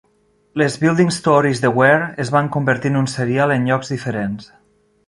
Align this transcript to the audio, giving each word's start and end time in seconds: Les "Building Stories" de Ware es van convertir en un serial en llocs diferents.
Les 0.61 0.77
"Building 0.83 1.11
Stories" 1.17 1.61
de 1.65 1.71
Ware 1.81 2.09
es 2.25 2.35
van 2.37 2.51
convertir 2.59 2.95
en 2.95 2.99
un 3.05 3.13
serial 3.17 3.59
en 3.59 3.71
llocs 3.73 3.97
diferents. 3.97 4.53